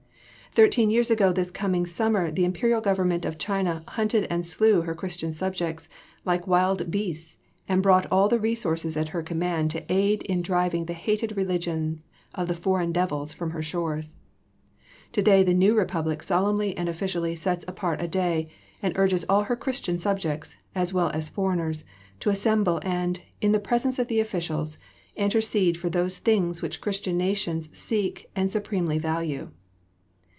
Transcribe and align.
Thirteen 0.53 0.89
years 0.89 1.09
ago 1.09 1.31
this 1.31 1.49
coming 1.49 1.87
summer 1.87 2.29
the 2.29 2.43
Imperial 2.43 2.81
Government 2.81 3.23
of 3.23 3.37
China 3.37 3.85
hunted 3.87 4.27
and 4.29 4.45
slew 4.45 4.81
her 4.81 4.93
Christian 4.93 5.31
subjects 5.31 5.87
like 6.25 6.45
wild 6.45 6.91
beasts 6.91 7.37
and 7.69 7.81
brought 7.81 8.05
all 8.11 8.25
of 8.25 8.31
the 8.31 8.37
resources 8.41 8.97
at 8.97 9.09
her 9.15 9.23
command 9.23 9.71
to 9.71 9.89
aid 9.89 10.23
in 10.23 10.41
driving 10.41 10.87
the 10.87 10.93
hated 10.93 11.37
religions 11.37 12.03
of 12.35 12.49
the 12.49 12.53
"foreign 12.53 12.91
devils" 12.91 13.31
from 13.31 13.51
her 13.51 13.61
shores. 13.61 14.13
Today 15.13 15.41
the 15.41 15.53
new 15.53 15.73
Republic 15.73 16.21
solemnly 16.21 16.77
and 16.77 16.89
officially 16.89 17.33
sets 17.33 17.63
apart 17.65 18.01
a 18.01 18.07
day 18.09 18.49
and 18.83 18.97
urges 18.97 19.23
all 19.29 19.43
her 19.43 19.55
Christian 19.55 19.97
subjects, 19.97 20.57
as 20.75 20.91
well 20.91 21.07
as 21.11 21.29
foreigners, 21.29 21.85
to 22.19 22.29
assemble 22.29 22.81
and, 22.83 23.21
in 23.39 23.53
the 23.53 23.57
presence 23.61 23.97
of 23.99 24.09
the 24.09 24.19
officials, 24.19 24.77
intercede 25.15 25.77
for 25.77 25.89
those 25.89 26.17
things 26.17 26.61
which 26.61 26.81
Christian 26.81 27.17
nations 27.17 27.69
seek 27.71 28.29
and 28.35 28.51
supremely 28.51 28.97
value. 28.97 29.47